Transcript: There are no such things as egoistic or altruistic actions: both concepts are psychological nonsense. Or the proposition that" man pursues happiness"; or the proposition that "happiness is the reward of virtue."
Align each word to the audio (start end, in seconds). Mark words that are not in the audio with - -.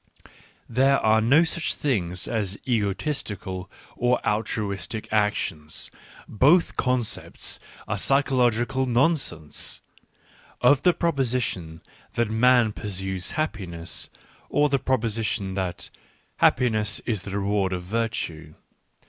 There 0.67 0.97
are 1.01 1.21
no 1.21 1.43
such 1.43 1.75
things 1.75 2.27
as 2.27 2.57
egoistic 2.65 3.45
or 3.45 3.67
altruistic 4.27 5.07
actions: 5.13 5.91
both 6.27 6.75
concepts 6.75 7.59
are 7.87 7.99
psychological 7.99 8.87
nonsense. 8.87 9.79
Or 10.59 10.73
the 10.75 10.93
proposition 10.95 11.83
that" 12.15 12.31
man 12.47 12.71
pursues 12.73 13.29
happiness"; 13.37 14.09
or 14.49 14.69
the 14.69 14.79
proposition 14.79 15.53
that 15.53 15.91
"happiness 16.37 16.99
is 17.05 17.21
the 17.21 17.37
reward 17.39 17.71
of 17.71 17.83
virtue." 17.83 18.55